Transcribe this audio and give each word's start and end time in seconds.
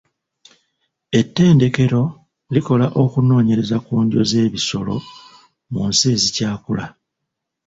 Ettendekero 1.19 2.03
likola 2.53 2.87
okunoonyereza 3.03 3.77
ku 3.85 3.93
ndyo 4.03 4.19
z'ebisolo 4.29 4.95
mu 5.71 5.81
nsi 5.89 6.05
ezikyakula. 6.15 6.85